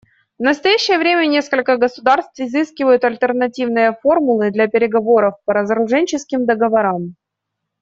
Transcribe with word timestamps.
В 0.39 0.41
настоящее 0.41 0.97
время 0.97 1.27
несколько 1.27 1.77
государств 1.77 2.39
изыскивают 2.39 3.03
альтернативные 3.03 3.93
формулы 4.01 4.49
для 4.49 4.67
переговоров 4.67 5.35
по 5.45 5.53
разоруженческим 5.53 6.47
договорам. 6.47 7.15